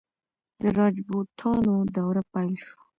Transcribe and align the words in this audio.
د 0.61 0.63
راجپوتانو 0.79 1.73
دوره 1.95 2.21
پیل 2.33 2.53
شوه. 2.65 2.81